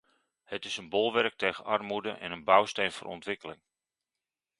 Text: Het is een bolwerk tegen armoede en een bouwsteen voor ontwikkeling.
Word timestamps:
Het 0.43 0.65
is 0.65 0.77
een 0.77 0.89
bolwerk 0.89 1.33
tegen 1.35 1.63
armoede 1.65 2.09
en 2.09 2.31
een 2.31 2.43
bouwsteen 2.43 2.91
voor 2.91 3.07
ontwikkeling. 3.07 3.61